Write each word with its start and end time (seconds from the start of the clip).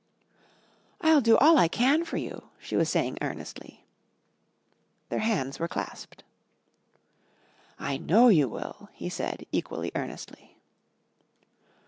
"I'll 1.01 1.21
do 1.21 1.37
all 1.37 1.59
I 1.59 1.67
can 1.67 2.03
for 2.05 2.17
you," 2.17 2.49
she 2.57 2.75
was 2.75 2.89
saying 2.89 3.19
earnestly. 3.21 3.85
Their 5.09 5.19
hands 5.19 5.59
were 5.59 5.67
clasped. 5.67 6.23
"I 7.77 7.97
know 7.97 8.27
you 8.29 8.49
will," 8.49 8.89
he 8.93 9.09
said 9.09 9.45
equally 9.51 9.91
earnestly. 9.93 10.57